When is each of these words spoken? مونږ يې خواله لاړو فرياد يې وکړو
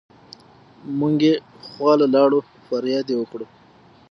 مونږ 0.99 1.17
يې 1.27 1.33
خواله 1.67 2.05
لاړو 2.15 2.39
فرياد 2.67 3.07
يې 3.11 3.15
وکړو 3.19 3.45